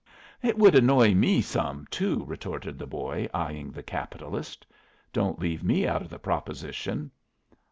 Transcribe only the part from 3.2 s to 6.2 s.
eyeing the capitalist. "Don't leave me out of the